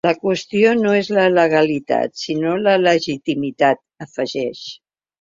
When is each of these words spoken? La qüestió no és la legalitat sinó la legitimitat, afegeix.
La 0.07 0.11
qüestió 0.21 0.71
no 0.79 0.93
és 0.99 1.09
la 1.17 1.25
legalitat 1.35 2.19
sinó 2.23 2.57
la 2.65 2.77
legitimitat, 2.89 3.85
afegeix. 4.09 4.69